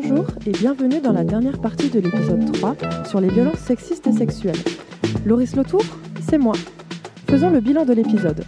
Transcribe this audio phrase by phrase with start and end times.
[0.00, 4.12] Bonjour et bienvenue dans la dernière partie de l'épisode 3 sur les violences sexistes et
[4.12, 4.62] sexuelles.
[5.26, 5.82] Loris Lautour,
[6.20, 6.54] c'est moi.
[7.28, 8.44] Faisons le bilan de l'épisode.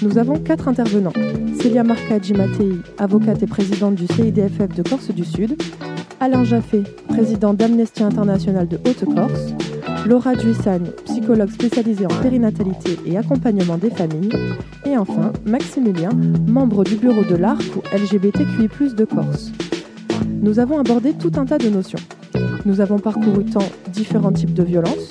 [0.00, 1.12] Nous avons quatre intervenants.
[1.60, 5.60] Célia Marca Gimatei, avocate et présidente du CIDFF de Corse du Sud.
[6.20, 9.52] Alain Jaffé, président d'Amnesty International de Haute-Corse.
[10.06, 14.32] Laura Duissagne, psychologue spécialisée en périnatalité et accompagnement des familles.
[14.86, 16.12] Et enfin, Maximilien,
[16.48, 19.52] membre du bureau de l'ARC ou LGBTQI+, de Corse.
[20.44, 21.98] Nous avons abordé tout un tas de notions.
[22.66, 25.08] Nous avons parcouru tant différents types de violences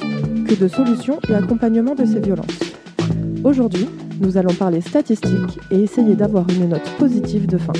[0.47, 2.59] que de solutions et accompagnement de ces violences.
[3.43, 3.87] Aujourd'hui,
[4.21, 7.73] nous allons parler statistiques et essayer d'avoir une note positive de fin.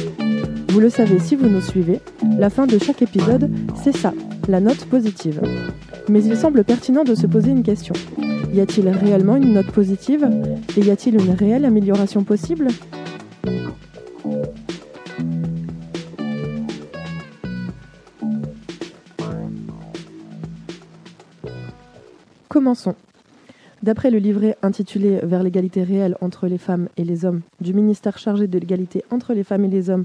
[0.69, 1.99] Vous le savez si vous nous suivez,
[2.39, 3.51] la fin de chaque épisode,
[3.83, 4.15] c'est ça,
[4.47, 5.39] la note positive.
[6.09, 7.93] Mais il semble pertinent de se poser une question.
[8.51, 10.27] Y a-t-il réellement une note positive
[10.75, 12.69] Et y a-t-il une réelle amélioration possible?
[22.53, 22.93] Commençons.
[23.81, 28.19] D'après le livret intitulé Vers l'égalité réelle entre les femmes et les hommes du ministère
[28.19, 30.03] chargé de l'égalité entre les femmes et les hommes,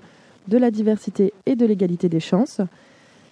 [0.49, 2.63] de la diversité et de l'égalité des chances,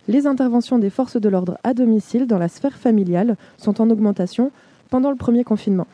[0.07, 4.53] les interventions des forces de l'ordre à domicile dans la sphère familiale sont en augmentation
[4.91, 5.87] pendant le premier confinement.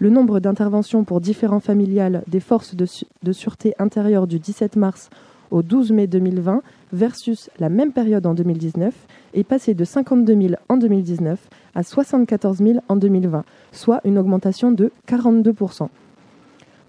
[0.00, 5.10] Le nombre d'interventions pour différents familiales des forces de, sûreté intérieure du 17 mars
[5.52, 6.60] au 12 mai 2020
[6.92, 8.92] versus la même période en 2019
[9.34, 11.38] est passé de 52 000 en 2019
[11.74, 15.88] à 74 000 en 2020, soit une augmentation de 42%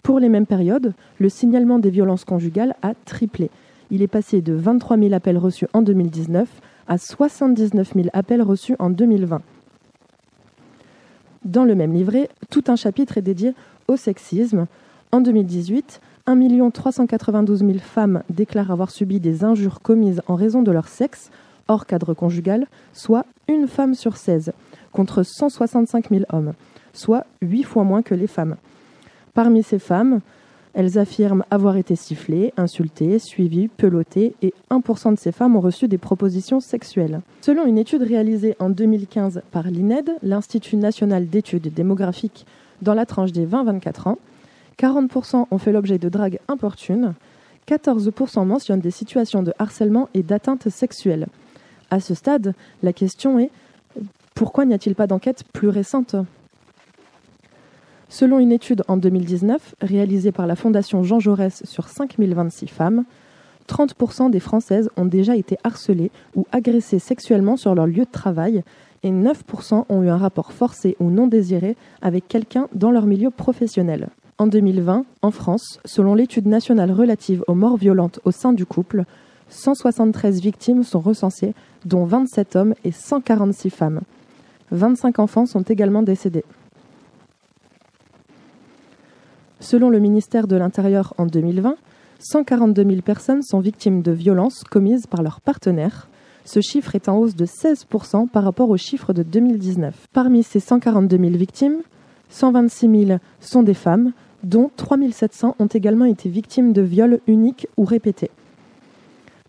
[0.03, 3.49] Pour les mêmes périodes, le signalement des violences conjugales a triplé.
[3.91, 6.47] Il est passé de 23 000 appels reçus en 2019
[6.87, 9.41] à 79 000 appels reçus en 2020.
[11.43, 13.53] Dans le même livret, tout un chapitre est dédié
[13.87, 14.65] au sexisme.
[15.11, 20.71] En 2018, 1 392 000 femmes déclarent avoir subi des injures commises en raison de
[20.71, 21.29] leur sexe,
[21.67, 24.53] hors cadre conjugal, soit une femme sur 16,
[24.95, 26.53] contre 165 000 hommes,
[26.93, 28.55] soit 8 fois moins que les femmes.
[29.33, 30.21] Parmi ces femmes,
[30.73, 35.87] elles affirment avoir été sifflées, insultées, suivies, pelotées et 1% de ces femmes ont reçu
[35.87, 37.21] des propositions sexuelles.
[37.41, 42.45] Selon une étude réalisée en 2015 par l'INED, l'Institut national d'études démographiques,
[42.81, 44.17] dans la tranche des 20-24 ans,
[44.79, 47.13] 40% ont fait l'objet de dragues importunes,
[47.67, 51.27] 14% mentionnent des situations de harcèlement et d'atteinte sexuelle.
[51.89, 52.53] À ce stade,
[52.83, 53.51] la question est
[54.35, 56.17] pourquoi n'y a-t-il pas d'enquête plus récente?
[58.09, 63.05] Selon une étude en 2019 réalisée par la Fondation Jean Jaurès sur 5026 femmes,
[63.69, 68.63] 30% des Françaises ont déjà été harcelées ou agressées sexuellement sur leur lieu de travail
[69.03, 73.31] et 9% ont eu un rapport forcé ou non désiré avec quelqu'un dans leur milieu
[73.31, 74.09] professionnel.
[74.37, 79.05] En 2020, en France, selon l'étude nationale relative aux morts violentes au sein du couple,
[79.47, 81.53] 173 victimes sont recensées,
[81.85, 84.01] dont 27 hommes et 146 femmes.
[84.71, 86.45] 25 enfants sont également décédés.
[89.59, 91.75] Selon le ministère de l'Intérieur en 2020,
[92.19, 96.07] 142 000 personnes sont victimes de violences commises par leurs partenaires.
[96.45, 100.07] Ce chiffre est en hausse de 16% par rapport au chiffre de 2019.
[100.13, 101.81] Parmi ces 142 000 victimes,
[102.29, 104.11] 126 000 sont des femmes,
[104.43, 108.31] dont 3 700 ont également été victimes de viols uniques ou répétés.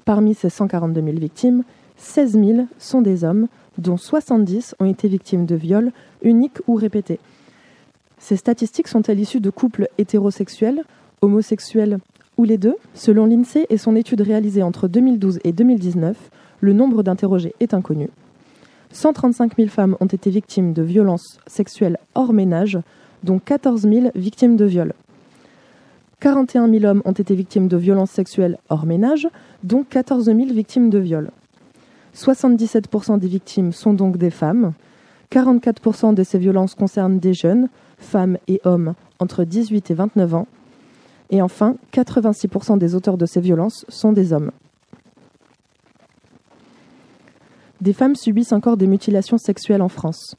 [0.05, 1.65] Parmi ces 142 000 victimes,
[1.99, 5.93] 16 000 sont des hommes, dont 70 ont été victimes de viols
[6.23, 7.21] uniques ou répétés.
[8.19, 10.85] Ces statistiques sont-elles issues de couples hétérosexuels,
[11.21, 11.99] homosexuels
[12.37, 16.17] ou les deux Selon l'INSEE et son étude réalisée entre 2012 et 2019,
[16.61, 18.09] le nombre d'interrogés est inconnu.
[18.93, 22.79] 135 000 femmes ont été victimes de violences sexuelles hors ménage,
[23.25, 24.93] dont 14 000 victimes de viol.
[26.21, 29.29] 41 000 hommes ont été victimes de violences sexuelles hors ménage,
[29.65, 31.31] dont 14 000 victimes de viol.
[32.17, 34.73] 77% des victimes sont donc des femmes.
[35.31, 37.69] 44% de ces violences concernent des jeunes,
[37.99, 40.47] femmes et hommes entre 18 et 29 ans.
[41.31, 44.51] Et enfin, 86% des auteurs de ces violences sont des hommes.
[47.81, 50.37] Des femmes subissent encore des mutilations sexuelles en France.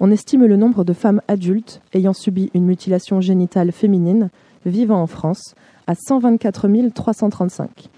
[0.00, 4.30] On estime le nombre de femmes adultes ayant subi une mutilation génitale féminine
[4.66, 5.54] vivant en France
[5.86, 7.88] à 124 335.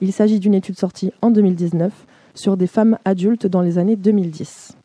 [0.00, 2.06] Il s'agit d'une étude sortie en 2019
[2.36, 4.76] sur des femmes adultes dans les années 2010.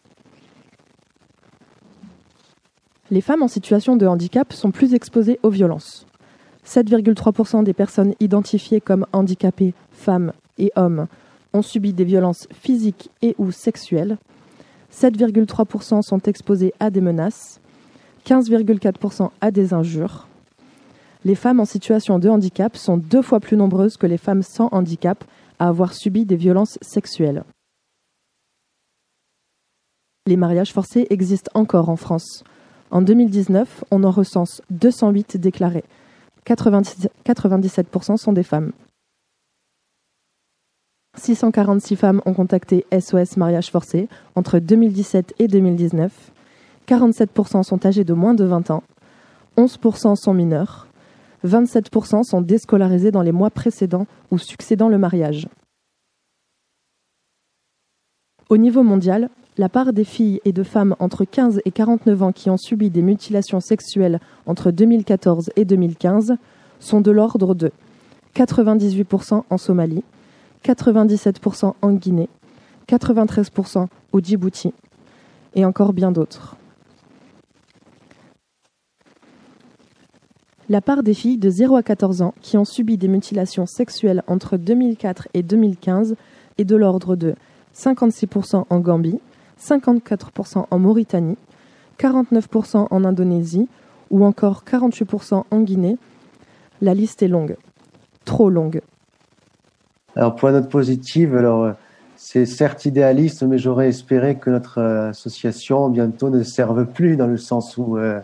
[3.12, 6.08] les femmes en situation de handicap sont plus exposées aux violences.
[6.66, 11.08] 7,3% des personnes identifiées comme handicapées, femmes et hommes,
[11.54, 14.18] ont subi des violences physiques et ou sexuelles.
[14.94, 17.60] 7,3% sont exposées à des menaces.
[18.26, 20.28] 15,4% à des injures.
[21.26, 24.70] Les femmes en situation de handicap sont deux fois plus nombreuses que les femmes sans
[24.72, 25.24] handicap,
[25.62, 27.44] à avoir subi des violences sexuelles.
[30.26, 32.44] Les mariages forcés existent encore en France.
[32.90, 35.84] En 2019, on en recense 208 déclarés.
[36.48, 38.72] 97% sont des femmes.
[41.16, 46.32] 646 femmes ont contacté SOS Mariage Forcé entre 2017 et 2019.
[46.88, 48.84] 47% sont âgées de moins de 20 ans.
[49.58, 50.88] 11% sont mineurs.
[51.46, 55.48] 27% sont déscolarisés dans les mois précédents ou succédant le mariage.
[58.50, 62.32] Au niveau mondial, la part des filles et de femmes entre 15 et 49 ans
[62.32, 66.36] qui ont subi des mutilations sexuelles entre 2014 et 2015
[66.80, 67.72] sont de l'ordre de
[68.36, 70.04] 98% en Somalie,
[70.64, 72.30] 97% en Guinée,
[72.88, 74.74] 93% au Djibouti
[75.56, 76.56] et encore bien d'autres.
[80.72, 84.24] La part des filles de 0 à 14 ans qui ont subi des mutilations sexuelles
[84.28, 86.16] entre 2004 et 2015
[86.58, 87.36] est de l'ordre de
[87.76, 89.20] 56% en Gambie,
[89.62, 91.36] 54% en Mauritanie,
[92.00, 93.68] 49% en Indonésie
[94.12, 95.98] ou encore 48% en Guinée.
[96.82, 97.58] La liste est longue,
[98.24, 98.80] trop longue.
[100.16, 101.74] Alors pour la note positive, alors euh,
[102.16, 107.28] c'est certes idéaliste, mais j'aurais espéré que notre euh, association bientôt ne serve plus dans
[107.28, 108.22] le sens où euh,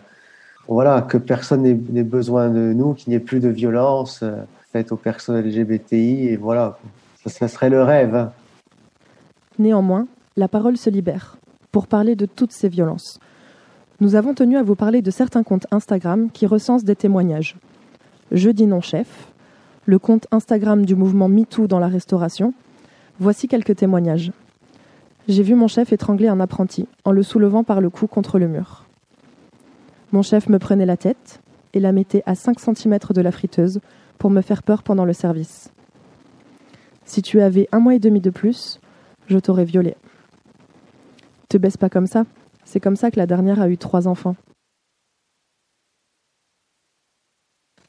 [0.68, 4.24] voilà que personne n'ait besoin de nous, qu'il n'y ait plus de violence
[4.72, 6.78] faite aux personnes LGBTI et voilà,
[7.26, 8.16] ça, serait le rêve.
[8.16, 8.32] Hein.
[9.60, 11.38] Néanmoins, la parole se libère
[11.72, 13.20] pour parler de toutes ces violences.
[14.00, 17.56] Nous avons tenu à vous parler de certains comptes Instagram qui recensent des témoignages.
[18.32, 19.32] Jeudi non chef,
[19.86, 22.54] le compte Instagram du mouvement MeToo dans la restauration.
[23.20, 24.32] Voici quelques témoignages.
[25.28, 28.48] J'ai vu mon chef étrangler un apprenti en le soulevant par le cou contre le
[28.48, 28.87] mur.
[30.12, 31.42] Mon chef me prenait la tête
[31.74, 33.82] et la mettait à 5 cm de la friteuse
[34.18, 35.72] pour me faire peur pendant le service.
[37.06, 38.80] Si tu avais un mois et demi de plus,
[39.28, 39.96] je t'aurais violé.
[41.50, 42.26] Te baisse pas comme ça,
[42.64, 44.36] c'est comme ça que la dernière a eu trois enfants.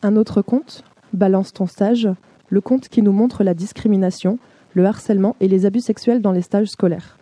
[0.02, 2.08] Un autre conte, Balance ton stage,
[2.48, 4.38] le conte qui nous montre la discrimination,
[4.74, 7.18] le harcèlement et les abus sexuels dans les stages scolaires.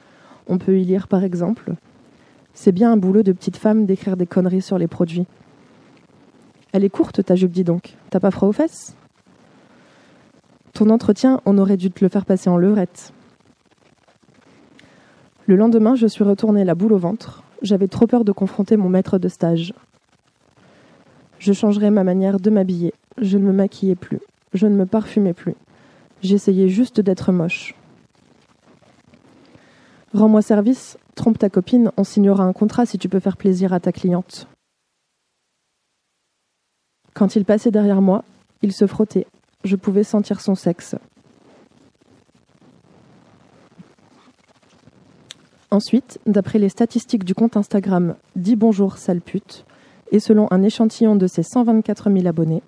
[0.48, 1.74] On peut y lire par exemple
[2.58, 5.26] C'est bien un boulot de petite femme d'écrire des conneries sur les produits.
[6.72, 7.96] Elle est courte ta jupe, dis donc.
[8.08, 8.96] T'as pas froid aux fesses?
[10.72, 13.12] Ton entretien, on aurait dû te le faire passer en levrette.
[15.44, 17.44] Le lendemain, je suis retournée la boule au ventre.
[17.60, 19.74] J'avais trop peur de confronter mon maître de stage.
[21.38, 22.94] Je changerai ma manière de m'habiller.
[23.18, 24.20] Je ne me maquillais plus.
[24.54, 25.54] Je ne me parfumais plus.
[26.22, 27.74] J'essayais juste d'être moche.
[30.14, 33.80] Rends-moi service, trompe ta copine, on signera un contrat si tu peux faire plaisir à
[33.80, 34.46] ta cliente.
[37.14, 38.22] Quand il passait derrière moi,
[38.62, 39.26] il se frottait.
[39.64, 40.94] Je pouvais sentir son sexe.
[45.70, 49.64] Ensuite, d'après les statistiques du compte Instagram Dis bonjour sale pute,
[50.12, 52.62] et selon un échantillon de ses 124 000 abonnés,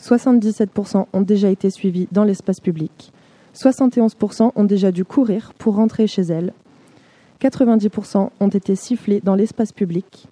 [0.00, 3.12] 77% ont déjà été suivis dans l'espace public,
[3.54, 6.52] 71% ont déjà dû courir pour rentrer chez elles,
[7.40, 10.26] 90% ont été sifflés dans l'espace public,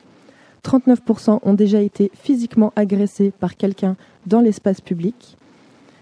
[0.64, 5.36] 39% ont déjà été physiquement agressés par quelqu'un dans l'espace public,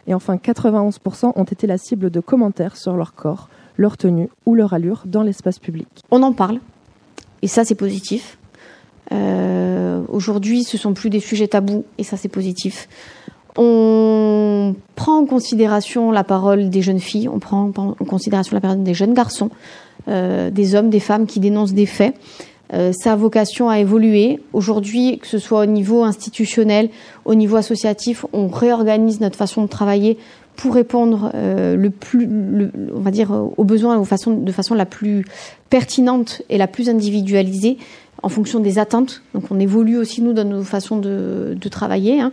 [0.06, 4.54] et enfin 91% ont été la cible de commentaires sur leur corps, leur tenue ou
[4.54, 5.88] leur allure dans l'espace public.
[6.10, 6.60] On en parle,
[7.42, 8.38] et ça c'est positif.
[9.12, 12.88] Euh, aujourd'hui, ce sont plus des sujets tabous, et ça c'est positif.
[13.56, 18.82] On prend en considération la parole des jeunes filles, on prend en considération la parole
[18.82, 19.50] des jeunes garçons,
[20.06, 22.14] des hommes, des femmes qui dénoncent des faits.
[22.72, 24.40] Euh, sa vocation a évolué.
[24.52, 26.88] Aujourd'hui, que ce soit au niveau institutionnel,
[27.24, 30.18] au niveau associatif, on réorganise notre façon de travailler
[30.56, 32.28] pour répondre euh, le plus,
[32.94, 35.24] on va dire, aux besoins de façon la plus
[35.68, 37.78] pertinente et la plus individualisée
[38.22, 39.22] en fonction des attentes.
[39.34, 42.20] Donc on évolue aussi nous dans nos façons de, de travailler.
[42.20, 42.32] Hein.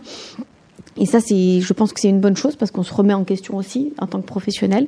[0.98, 3.24] Et ça, c'est, je pense que c'est une bonne chose parce qu'on se remet en
[3.24, 4.86] question aussi en tant que professionnel.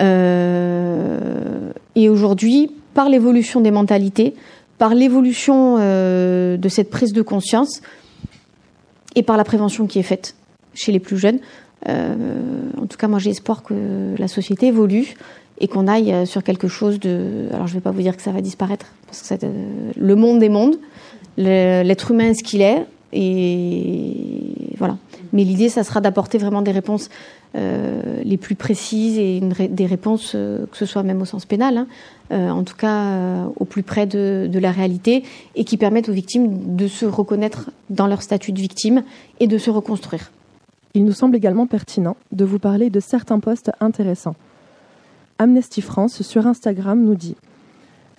[0.00, 4.34] Euh, et aujourd'hui, par l'évolution des mentalités,
[4.78, 7.80] par l'évolution euh, de cette prise de conscience
[9.16, 10.36] et par la prévention qui est faite
[10.74, 11.40] chez les plus jeunes,
[11.88, 12.14] euh,
[12.80, 15.14] en tout cas, moi, j'ai espoir que la société évolue
[15.60, 17.48] et qu'on aille sur quelque chose de.
[17.52, 19.46] Alors, je ne vais pas vous dire que ça va disparaître, parce que
[19.96, 20.76] le monde des mondes,
[21.36, 24.96] l'être humain est ce qu'il est, et voilà.
[25.32, 27.10] Mais l'idée, ça sera d'apporter vraiment des réponses
[27.54, 31.78] euh, les plus précises et des réponses, euh, que ce soit même au sens pénal,
[31.78, 31.86] hein,
[32.30, 35.24] euh, en tout cas au plus près de, de, la réalité,
[35.54, 39.02] et qui permettent aux victimes de se reconnaître dans leur statut de victime
[39.40, 40.30] et de se reconstruire.
[40.92, 44.36] il nous semble également pertinent de vous parler de certains postes intéressants.
[45.38, 47.36] Amnesty France sur Instagram nous dit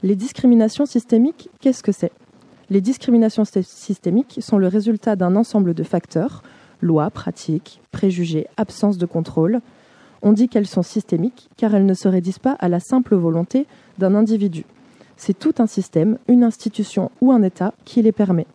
[0.02, 2.12] Les discriminations systémiques, qu'est-ce que c'est?
[2.70, 6.44] Les discriminations systémiques sont le résultat d'un ensemble de facteurs
[6.82, 9.60] lois, pratiques, préjugés, absence de contrôle.
[10.22, 13.66] On dit qu'elles sont systémiques car elles ne se réduisent pas à la simple volonté
[13.98, 14.66] d'un individu.
[15.18, 18.48] C'est tout un système, une institution ou un État qui les permet.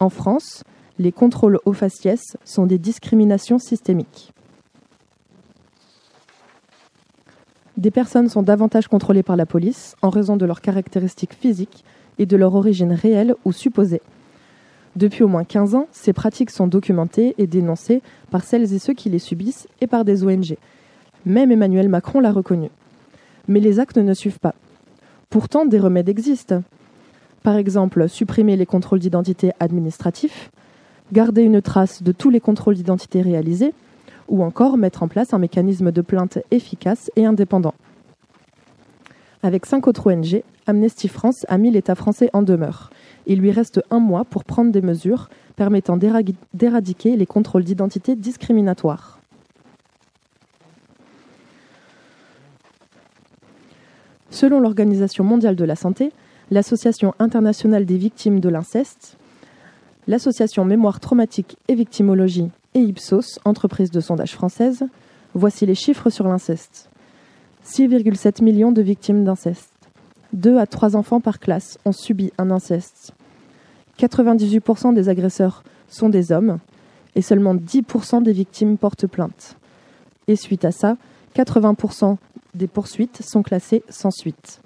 [0.00, 0.62] En France,
[0.98, 4.32] les contrôles au faciès sont des discriminations systémiques.
[7.76, 11.84] Des personnes sont davantage contrôlées par la police en raison de leurs caractéristiques physiques
[12.20, 14.02] et de leur origine réelle ou supposée.
[14.94, 18.92] Depuis au moins 15 ans, ces pratiques sont documentées et dénoncées par celles et ceux
[18.92, 20.56] qui les subissent et par des ONG.
[21.24, 22.68] Même Emmanuel Macron l'a reconnu.
[23.48, 24.54] Mais les actes ne suivent pas.
[25.30, 26.62] Pourtant, des remèdes existent.
[27.42, 30.50] Par exemple, supprimer les contrôles d'identité administratifs,
[31.12, 33.72] garder une trace de tous les contrôles d'identité réalisés,
[34.28, 37.74] ou encore mettre en place un mécanisme de plainte efficace et indépendant.
[39.42, 42.90] Avec cinq autres ONG, Amnesty France a mis l'État français en demeure.
[43.26, 49.18] Il lui reste un mois pour prendre des mesures permettant d'éradiquer les contrôles d'identité discriminatoires.
[54.30, 56.12] Selon l'Organisation mondiale de la santé,
[56.50, 59.16] l'Association internationale des victimes de l'inceste,
[60.06, 64.84] l'association Mémoire traumatique et victimologie et Ipsos, entreprise de sondage française,
[65.34, 66.89] voici les chiffres sur l'inceste.
[67.64, 69.70] 6,7 millions de victimes d'inceste.
[70.32, 73.12] 2 à 3 enfants par classe ont subi un inceste.
[73.98, 76.58] 98% des agresseurs sont des hommes
[77.14, 79.56] et seulement 10% des victimes portent plainte.
[80.28, 80.96] Et suite à ça,
[81.34, 82.16] 80%
[82.54, 84.60] des poursuites sont classées sans suite.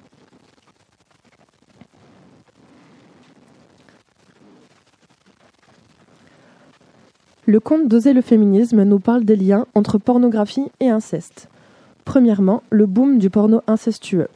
[7.46, 11.48] Le conte d'Oser le féminisme nous parle des liens entre pornographie et inceste.
[12.04, 14.28] Premièrement, le boom du porno incestueux.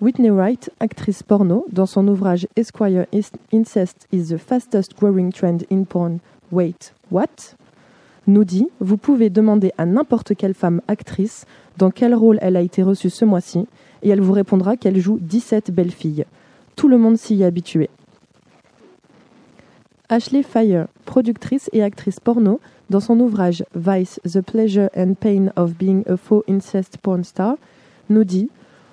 [0.00, 3.06] Whitney Wright, actrice porno, dans son ouvrage Esquire
[3.52, 6.18] Incest is the fastest growing trend in porn.
[6.50, 7.54] Wait, what?
[8.26, 11.46] nous dit Vous pouvez demander à n'importe quelle femme actrice
[11.78, 13.66] dans quel rôle elle a été reçue ce mois-ci,
[14.02, 16.24] et elle vous répondra qu'elle joue 17 belles filles.
[16.76, 17.88] Tout le monde s'y est habitué.
[20.08, 22.60] Ashley Fire, productrice et actrice porno,
[22.92, 27.56] dans son ouvrage Vice, The Pleasure and Pain of Being a Faux Incest Porn Star,
[28.10, 28.50] nous dit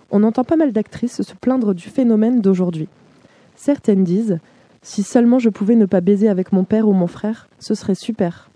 [0.10, 2.88] On entend pas mal d'actrices se plaindre du phénomène d'aujourd'hui.
[3.58, 4.40] Certaines disent
[4.82, 7.94] Si seulement je pouvais ne pas baiser avec mon père ou mon frère, ce serait
[7.94, 8.50] super.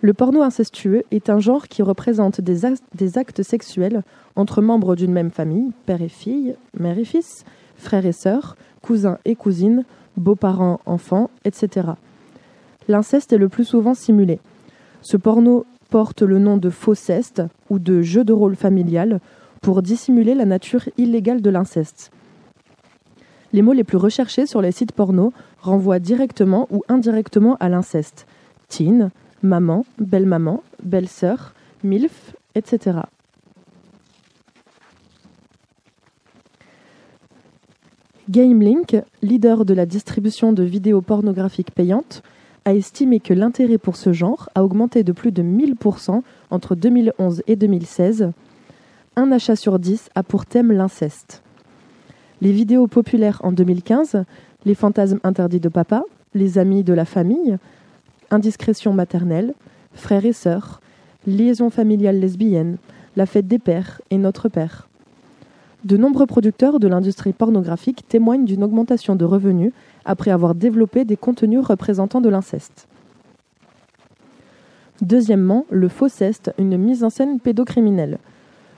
[0.00, 4.04] Le porno incestueux est un genre qui représente des, actes, sexuels
[4.36, 7.44] entre membres d'une même famille, père et fille, mère et fils,
[7.76, 9.84] frères et sœurs, cousins et cousines,
[10.16, 11.94] beaux-parents, enfants, etc.
[12.88, 14.40] L'inceste est le plus souvent simulé.
[15.00, 19.20] Ce porno porte le nom de faux ceste ou de jeu de rôle familial
[19.60, 22.10] pour dissimuler la nature illégale de l'inceste.
[23.52, 28.26] Les mots les plus recherchés sur les sites porno renvoient directement ou indirectement à l'inceste.
[28.68, 29.10] Teen,
[29.42, 31.52] maman, belle-maman, belle-sœur,
[31.84, 33.00] MILF, etc.
[38.30, 42.22] GameLink, leader de la distribution de vidéos pornographiques payantes,
[42.64, 47.42] a estimé que l'intérêt pour ce genre a augmenté de plus de 1000% entre 2011
[47.46, 48.32] et 2016.
[49.16, 51.42] Un achat sur 10 a pour thème l'inceste.
[52.40, 54.24] Les vidéos populaires en 2015,
[54.64, 56.04] les fantasmes interdits de papa,
[56.34, 57.58] les amis de la famille,
[58.30, 59.54] indiscrétion maternelle,
[59.92, 60.80] frères et sœurs,
[61.26, 62.78] liaison familiale lesbienne,
[63.16, 64.88] la fête des pères et notre père.
[65.84, 69.72] De nombreux producteurs de l'industrie pornographique témoignent d'une augmentation de revenus
[70.04, 72.86] après avoir développé des contenus représentant de l'inceste.
[75.00, 78.18] Deuxièmement, le faux-ceste, une mise en scène pédocriminelle.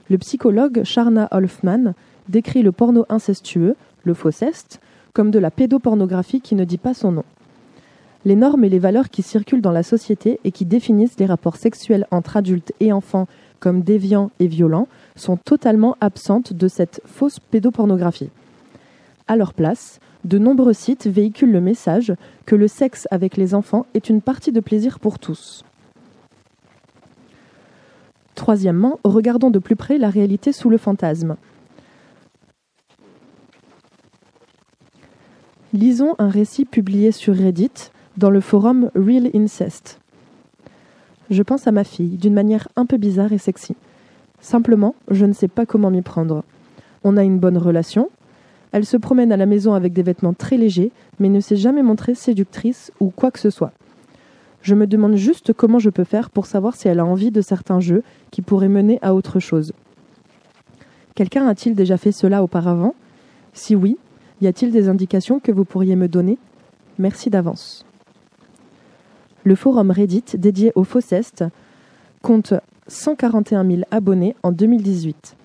[0.09, 1.93] Le psychologue Sharna Holfman
[2.27, 4.79] décrit le porno incestueux, le faux-ceste,
[5.13, 7.23] comme de la pédopornographie qui ne dit pas son nom
[8.25, 11.57] les normes et les valeurs qui circulent dans la société et qui définissent les rapports
[11.57, 13.27] sexuels entre adultes et enfants
[13.59, 18.29] comme déviants et violents sont totalement absentes de cette fausse pédopornographie.
[19.27, 22.13] À leur place, de nombreux sites véhiculent le message
[22.45, 25.63] que le sexe avec les enfants est une partie de plaisir pour tous.
[28.35, 31.37] Troisièmement, regardons de plus près la réalité sous le fantasme.
[35.73, 39.99] Lisons un récit publié sur Reddit dans le forum Real Incest.
[41.29, 43.75] Je pense à ma fille d'une manière un peu bizarre et sexy.
[44.45, 46.43] Simplement, je ne sais pas comment m'y prendre.
[47.03, 48.11] On a une bonne relation.
[48.73, 51.81] Elle se promène à la maison avec des vêtements très légers, mais ne s'est jamais
[51.81, 53.71] montrée séductrice ou quoi que ce soit.
[54.61, 57.41] Je me demande juste comment je peux faire pour savoir si elle a envie de
[57.41, 59.73] certains jeux qui pourraient mener à autre chose.
[61.15, 62.93] Quelqu'un a-t-il déjà fait cela auparavant?
[63.53, 63.97] Si oui,
[64.41, 66.37] y a-t-il des indications que vous pourriez me donner?
[66.99, 67.83] Merci d'avance.
[69.43, 71.43] Le forum Reddit dédié au Fossest
[72.21, 72.53] compte
[72.87, 75.35] 141 000 abonnés en 2018.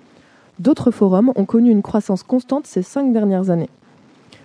[0.58, 3.70] D'autres forums ont connu une croissance constante ces cinq dernières années.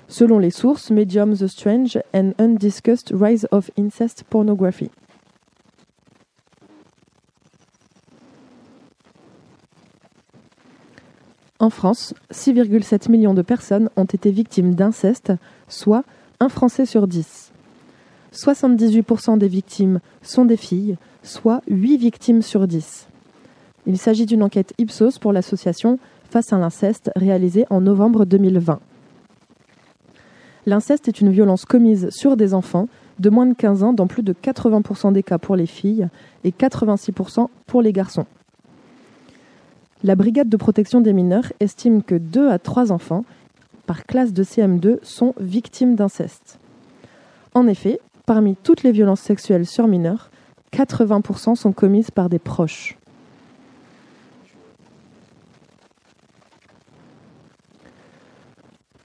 [0.08, 4.92] Selon les sources, Medium The Strange and Undiscussed Rise of Incest Pornography.
[11.60, 15.34] En France, 6,7 millions de personnes ont été victimes d'inceste,
[15.68, 16.04] soit
[16.40, 17.52] un Français sur 10.
[18.34, 23.08] 78% des victimes sont des filles, soit 8 victimes sur 10.
[23.88, 28.80] Il s'agit d'une enquête Ipsos pour l'association Face à l'inceste réalisée en novembre 2020.
[30.66, 32.88] L'inceste est une violence commise sur des enfants
[33.20, 36.08] de moins de 15 ans dans plus de 80% des cas pour les filles
[36.44, 38.26] et 86% pour les garçons.
[40.04, 43.24] La brigade de protection des mineurs estime que 2 à 3 enfants
[43.86, 46.60] par classe de CM2 sont victimes d'inceste.
[47.54, 50.30] En effet, parmi toutes les violences sexuelles sur mineurs,
[50.76, 52.98] 80% sont commises par des proches.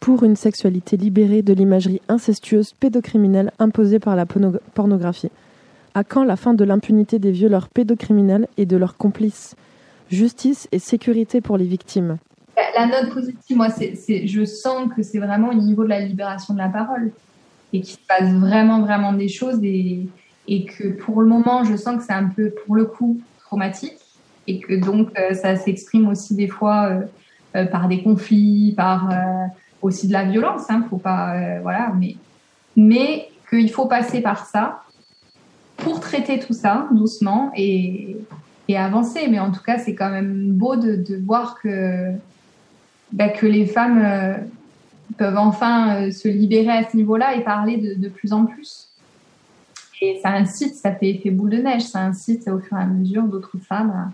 [0.00, 5.30] Pour une sexualité libérée de l'imagerie incestueuse pédocriminelle imposée par la pornographie.
[5.94, 9.54] À quand la fin de l'impunité des violeurs pédocriminels et de leurs complices?
[10.08, 12.18] Justice et sécurité pour les victimes.
[12.76, 16.54] La note positive, moi, c'est, je sens que c'est vraiment au niveau de la libération
[16.54, 17.12] de la parole
[17.72, 19.60] et qu'il se passe vraiment, vraiment des choses
[20.50, 23.96] et que pour le moment, je sens que c'est un peu, pour le coup, traumatique
[24.48, 27.00] et que donc euh, ça s'exprime aussi des fois euh,
[27.56, 29.10] euh, par des conflits, par
[29.80, 30.68] aussi de la violence.
[30.68, 32.16] Hein, faut pas, voilà, mais
[32.76, 34.82] mais qu'il faut passer par ça
[35.76, 38.16] pour traiter tout ça doucement et,
[38.68, 39.28] et avancer.
[39.28, 42.12] Mais en tout cas, c'est quand même beau de, voir que
[43.12, 44.04] bah, que les femmes
[45.16, 48.89] peuvent enfin se libérer à ce niveau-là et parler de plus en plus.
[50.02, 52.86] Et ça incite, ça fait effet boule de neige, ça incite au fur et à
[52.86, 54.12] mesure d'autres femmes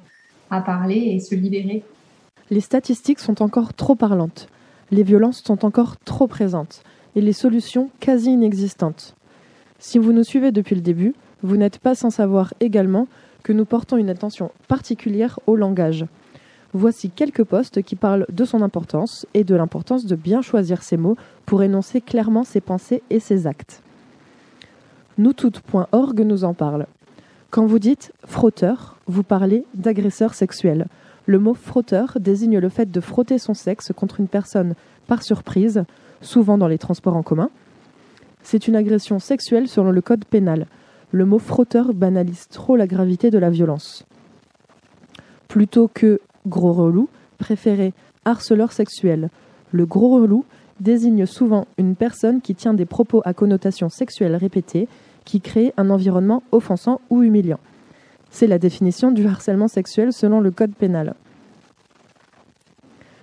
[0.50, 1.84] à, parler et se libérer.
[2.50, 4.48] Les statistiques sont encore trop parlantes,
[4.90, 6.82] les violences sont encore trop présentes
[7.14, 9.14] et les solutions quasi inexistantes.
[9.78, 13.06] Si vous nous suivez depuis le début, vous n'êtes pas sans savoir également
[13.42, 16.04] que nous portons une attention particulière au langage.
[16.72, 20.96] Voici quelques postes qui parlent de son importance et de l'importance de bien choisir ses
[20.96, 23.82] mots pour énoncer clairement ses pensées et ses actes.
[25.18, 26.86] Noustoutes.org nous en parle.
[27.48, 30.88] Quand vous dites frotteur, vous parlez d'agresseur sexuel.
[31.24, 34.74] Le mot frotteur désigne le fait de frotter son sexe contre une personne
[35.06, 35.84] par surprise,
[36.20, 37.48] souvent dans les transports en commun.
[38.42, 40.66] C'est une agression sexuelle selon le code pénal.
[41.12, 44.04] Le mot frotteur banalise trop la gravité de la violence.
[45.48, 47.94] Plutôt que gros relou, préférez
[48.26, 49.30] harceleur sexuel.
[49.72, 50.44] Le gros relou
[50.80, 54.88] désigne souvent une personne qui tient des propos à connotation sexuelle répétée
[55.26, 57.60] qui crée un environnement offensant ou humiliant.
[58.30, 61.14] C'est la définition du harcèlement sexuel selon le Code pénal.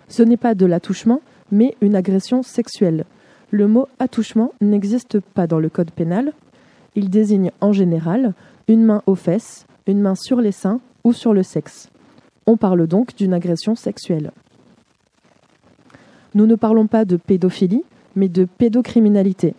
[0.08, 3.06] Ce n'est pas de l'attouchement, mais une agression sexuelle.
[3.50, 6.34] Le mot attouchement n'existe pas dans le Code pénal.
[6.96, 8.34] Il désigne en général
[8.68, 11.90] une main aux fesses, une main sur les seins ou sur le sexe.
[12.46, 14.32] On parle donc d'une agression sexuelle.
[16.36, 17.84] Nous ne parlons pas de pédophilie,
[18.16, 19.56] mais de pédocriminalité.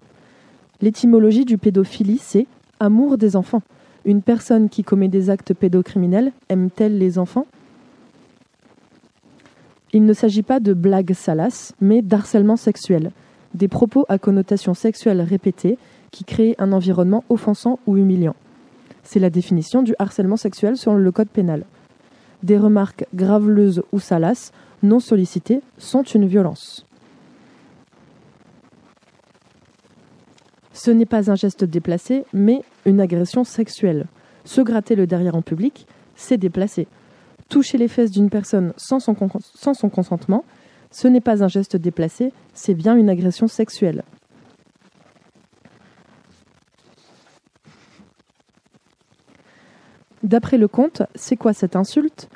[0.80, 2.46] L'étymologie du pédophilie, c'est
[2.80, 3.62] amour des enfants.
[4.04, 7.46] Une personne qui commet des actes pédocriminels aime-t-elle les enfants?
[9.92, 13.12] Il ne s'agit pas de blagues salaces, mais d'harcèlement sexuel.
[13.54, 15.78] Des propos à connotation sexuelle répétée
[16.10, 18.34] qui créent un environnement offensant ou humiliant.
[19.04, 21.64] C'est la définition du harcèlement sexuel selon le code pénal.
[22.42, 24.50] Des remarques graveleuses ou salaces,
[24.82, 26.83] non sollicitées, sont une violence.
[30.74, 34.06] Ce n'est pas un geste déplacé, mais une agression sexuelle.
[34.44, 36.88] Se gratter le derrière en public, c'est déplacé.
[37.48, 40.44] Toucher les fesses d'une personne sans son, consentement,
[40.90, 44.02] ce n'est pas un geste déplacé, c'est bien une agression sexuelle.
[50.24, 52.28] D'après le conte, c'est quoi cette insulte?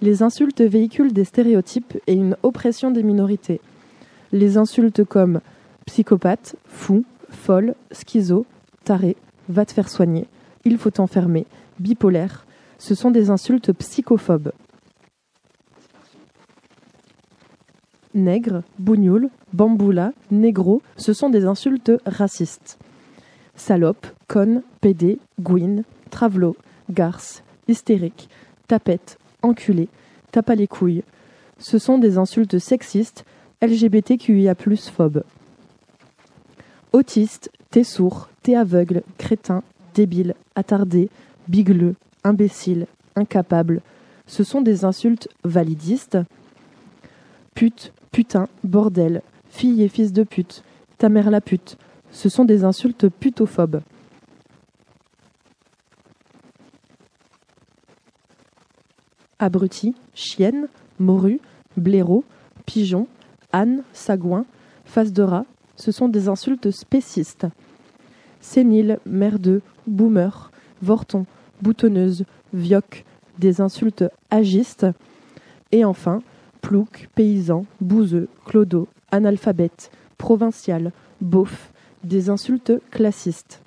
[0.00, 3.60] Les insultes véhiculent des stéréotypes et une oppression des minorités.
[4.32, 5.40] Les insultes comme
[5.86, 8.46] psychopathe, fou, folle, schizo,
[8.84, 9.16] taré,
[9.48, 10.26] va te faire soigner,
[10.64, 11.46] il faut t'enfermer,
[11.78, 12.46] bipolaire,
[12.78, 14.52] ce sont des insultes psychophobes.
[18.14, 22.78] Nègre, bougnoule, bamboula, négro, ce sont des insultes racistes.
[23.56, 26.56] salope, conne, pédé, gouine, travelot,
[26.90, 28.28] garce, hystérique,
[28.68, 29.88] tapette, enculé,
[30.30, 31.02] tape les couilles.
[31.58, 33.24] Ce sont des insultes sexistes,
[33.62, 34.54] LGBTQIA+,
[34.94, 35.24] phobes.
[36.94, 41.10] Autiste, t'es sourd, t'es aveugle, crétin, débile, attardé,
[41.48, 43.82] bigleux, imbécile, incapable.
[44.28, 46.18] Ce sont des insultes validistes.
[47.56, 50.62] Pute, putain, bordel, fille et fils de pute,
[50.96, 51.78] ta mère la pute.
[52.12, 53.80] Ce sont des insultes putophobes.
[59.40, 60.68] Abruti, chienne,
[61.00, 61.40] morue,
[61.76, 62.22] blaireau,
[62.66, 63.08] pigeon,
[63.52, 64.46] âne, sagouin,
[64.84, 65.44] face de rat,
[65.76, 67.46] ce sont des insultes spécistes.
[68.40, 70.50] Sénile, merdeux, boomer,
[70.82, 71.26] vorton,
[71.62, 73.04] boutonneuse, vioque,
[73.38, 74.86] des insultes agistes.
[75.72, 76.22] Et enfin,
[76.60, 81.72] plouc, paysan, bouseux, clodo, analphabète, provincial, beauf,
[82.04, 83.60] des insultes classistes.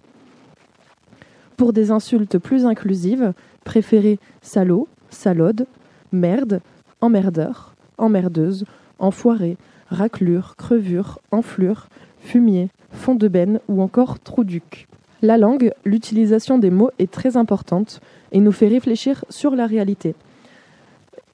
[1.58, 5.65] Pour des insultes plus inclusives, préférez salaud, salode,
[6.12, 6.62] merde,
[7.02, 8.65] emmerdeur, emmerdeuse,
[9.00, 9.58] enfoiré,
[9.89, 11.88] raclure, crevure, enflure,
[12.19, 14.88] fumier, fond de benne ou encore trou-duc.
[15.21, 20.13] La langue, l'utilisation des mots est très importante et nous fait réfléchir sur la réalité.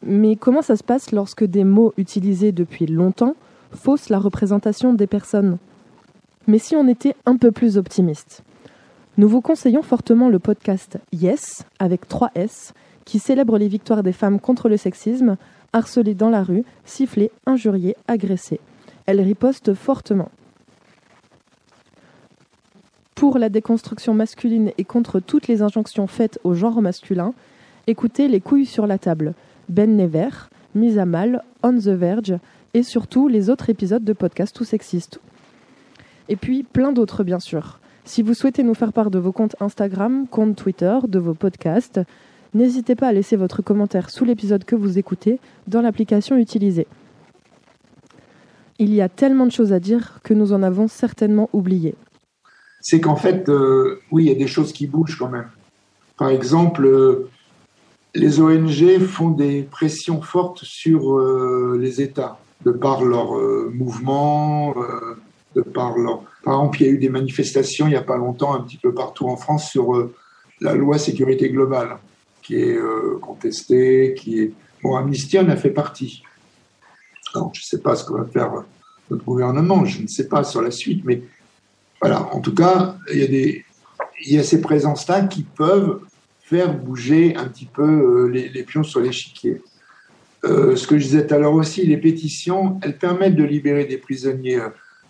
[0.05, 3.35] Mais comment ça se passe lorsque des mots utilisés depuis longtemps
[3.71, 5.57] faussent la représentation des personnes?
[6.47, 8.43] Mais si on était un peu plus optimiste
[9.17, 12.73] Nous vous conseillons fortement le podcast Yes, avec 3 S,
[13.05, 15.37] qui célèbre les victoires des femmes contre le sexisme,
[15.73, 18.59] harcelées dans la rue, sifflées, injuriées, agressées.
[19.05, 20.29] Elle riposte fortement.
[23.15, 27.33] Pour la déconstruction masculine et contre toutes les injonctions faites au genre masculin,
[27.87, 29.33] écoutez Les couilles sur la table,
[29.69, 30.29] Ben Never,
[30.75, 32.35] Mise à mal, On the Verge,
[32.73, 35.19] et surtout les autres épisodes de podcast tout sexiste.
[36.29, 37.79] Et puis plein d'autres bien sûr.
[38.05, 42.01] Si vous souhaitez nous faire part de vos comptes Instagram, comptes Twitter, de vos podcasts,
[42.53, 46.87] n'hésitez pas à laisser votre commentaire sous l'épisode que vous écoutez dans l'application utilisée.
[48.79, 51.95] Il y a tellement de choses à dire que nous en avons certainement oublié
[52.83, 55.49] c'est qu'en fait, euh, oui, il y a des choses qui bougent quand même.
[56.17, 57.29] Par exemple, euh,
[58.13, 63.35] les ONG font des pressions fortes sur euh, les États, de par leur
[63.71, 64.75] mouvement,
[65.55, 66.23] de par leur...
[66.43, 68.77] Par exemple, il y a eu des manifestations il n'y a pas longtemps, un petit
[68.77, 70.09] peu partout en France, sur
[70.61, 71.97] la loi sécurité globale,
[72.43, 72.77] qui est
[73.21, 74.51] contestée, qui est...
[74.83, 76.23] Bon, Amnesty en a fait partie.
[77.33, 78.51] Alors, je ne sais pas ce que va faire
[79.09, 81.23] notre gouvernement, je ne sais pas sur la suite, mais
[82.01, 83.65] voilà, en tout cas, il y a, des,
[84.25, 86.01] il y a ces présences-là qui peuvent
[86.41, 89.61] faire bouger un petit peu euh, les, pions sur l'échiquier.
[90.43, 93.85] Euh, ce que je disais tout à l'heure aussi, les pétitions, elles permettent de libérer
[93.85, 94.59] des prisonniers.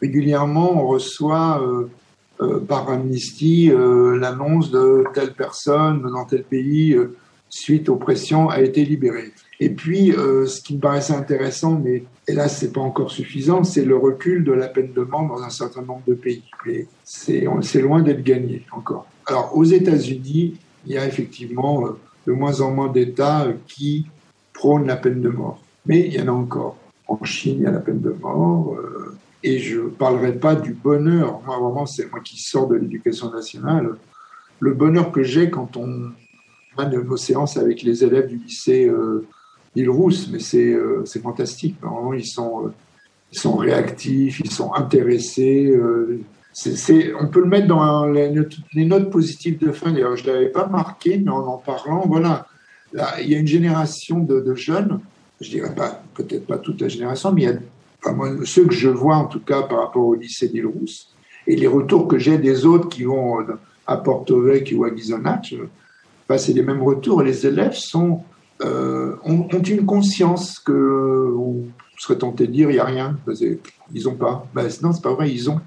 [0.02, 1.62] Régulièrement, on reçoit
[2.40, 6.96] euh, par Amnesty l'annonce de telle personne dans tel pays,
[7.62, 9.32] suite aux pressions, a été libérée.
[9.60, 13.84] Et puis, ce qui me paraissait intéressant, mais et là, c'est pas encore suffisant, c'est
[13.84, 16.44] le recul de la peine de mort dans un certain nombre de pays.
[16.66, 19.08] Mais c'est loin d'être gagné encore.
[19.26, 24.08] Alors, aux États-Unis, il y a effectivement euh, de moins en moins d'États euh, qui
[24.54, 25.62] prônent la peine de mort.
[25.86, 26.78] Mais il y en a encore.
[27.08, 28.76] En Chine, il y a la peine de mort.
[28.76, 31.42] Euh, et je ne parlerai pas du bonheur.
[31.46, 33.96] Moi, vraiment, c'est moi qui sors de l'éducation nationale.
[34.62, 36.12] Le bonheur que j'ai quand on
[36.78, 38.90] a nos séances avec les élèves du lycée
[39.76, 41.82] île rousse, mais euh, c'est fantastique.
[41.82, 42.74] Normalement, ils sont, euh,
[43.32, 45.68] ils sont réactifs, ils sont intéressés.
[45.68, 46.22] Euh,
[47.20, 48.30] on peut le mettre dans les
[48.86, 49.92] notes, positives de fin.
[49.92, 52.46] D'ailleurs, je ne l'avais pas marqué, mais en en parlant, voilà,
[52.94, 55.00] là, il y a une génération de, jeunes,
[55.42, 57.58] je dirais pas, peut-être pas toute la génération, mais il y a
[58.46, 61.16] ceux que je vois en tout cas par rapport au lycée d'Île-Rousse,
[61.48, 63.40] et les retours que j'ai des autres qui vont
[63.88, 65.58] à Porto Vecchio ou à Ghisonaccia,
[66.28, 67.22] bah, c'est les mêmes retours.
[67.22, 68.22] Les élèves sont
[68.62, 71.66] euh, ont, une conscience que on
[71.98, 73.18] serait tenté de dire il n'y a rien.
[73.94, 74.46] Ils n'ont pas.
[74.54, 75.60] Ben, non, c'est pas vrai, ils ont.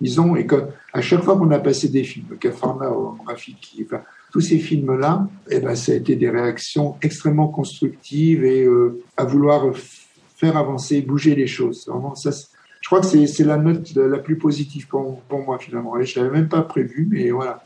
[0.00, 0.46] Ils ont, et
[0.92, 3.34] à chaque fois qu'on a passé des films, Cafarna, enfin,
[4.30, 9.24] tous ces films-là, eh ben, ça a été des réactions extrêmement constructives et euh, à
[9.24, 9.64] vouloir
[10.36, 11.88] faire avancer, bouger les choses.
[11.88, 16.00] Vraiment, ça, je crois que c'est la note la plus positive pour, pour moi finalement.
[16.00, 17.64] Je l'avais même pas prévu, mais voilà.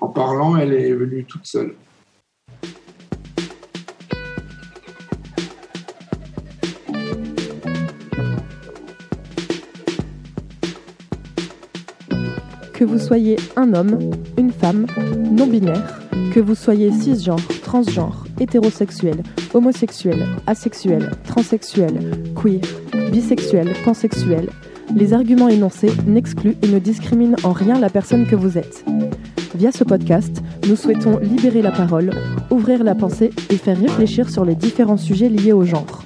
[0.00, 1.74] En parlant, elle est venue toute seule.
[12.80, 13.98] que vous soyez un homme,
[14.38, 14.86] une femme,
[15.30, 16.00] non-binaire,
[16.32, 22.62] que vous soyez cisgenre, transgenre, hétérosexuel, homosexuel, asexuel, transsexuel, queer,
[23.12, 24.48] bisexuel, pansexuel,
[24.96, 28.82] Les arguments énoncés n'excluent et ne discriminent en rien la personne que vous êtes.
[29.60, 32.12] Via ce podcast, nous souhaitons libérer la parole,
[32.50, 36.02] ouvrir la pensée et faire réfléchir sur les différents sujets liés au genre.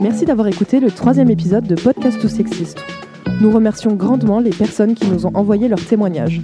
[0.00, 2.80] Merci d'avoir écouté le troisième épisode de Podcast tout sexiste.
[3.40, 6.40] Nous remercions grandement les personnes qui nous ont envoyé leurs témoignages.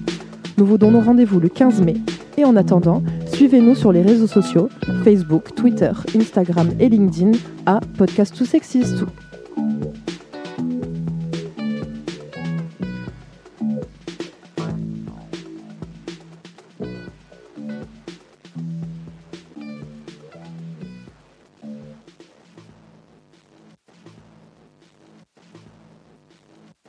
[0.57, 1.97] Nous vous donnons rendez-vous le 15 mai.
[2.39, 4.69] Et en attendant, suivez-nous sur les réseaux sociaux,
[5.03, 7.33] Facebook, Twitter, Instagram et LinkedIn
[7.67, 9.03] à Podcast tout sexiste.